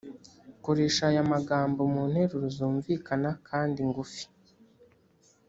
koresha 0.63 1.03
aya 1.11 1.23
magambo 1.33 1.81
mu 1.93 2.01
nteruro 2.11 2.47
zumvikana 2.57 3.29
kandi 3.47 3.79
ngufi 3.89 4.25